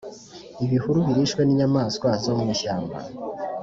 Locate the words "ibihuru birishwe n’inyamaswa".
0.65-2.09